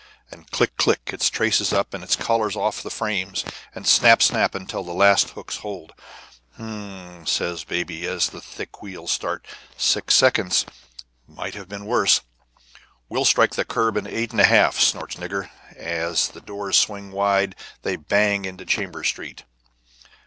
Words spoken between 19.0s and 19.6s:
Street.